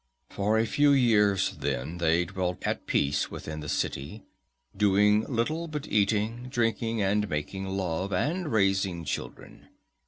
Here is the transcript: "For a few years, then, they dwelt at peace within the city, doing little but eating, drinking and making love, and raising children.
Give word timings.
"For 0.31 0.57
a 0.57 0.65
few 0.65 0.93
years, 0.93 1.57
then, 1.59 1.99
they 1.99 2.25
dwelt 2.25 2.63
at 2.65 2.87
peace 2.87 3.29
within 3.29 3.59
the 3.59 3.69
city, 3.69 4.23
doing 4.75 5.21
little 5.31 5.67
but 5.67 5.87
eating, 5.87 6.47
drinking 6.49 7.03
and 7.03 7.29
making 7.29 7.65
love, 7.69 8.11
and 8.11 8.51
raising 8.51 9.05
children. 9.05 9.67